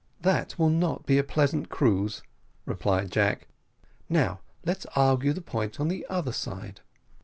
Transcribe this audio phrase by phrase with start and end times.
[0.21, 2.23] "That will not be a very pleasant cruise,"
[2.65, 3.47] replied Jack.
[4.09, 6.81] "Now let's argue the point on the other side."